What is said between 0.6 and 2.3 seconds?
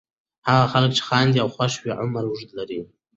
خلک چې خاندي او خوښ وي عمر